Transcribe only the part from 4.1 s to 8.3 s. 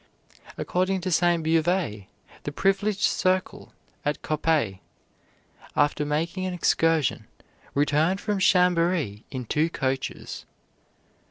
Coppet after making an excursion returned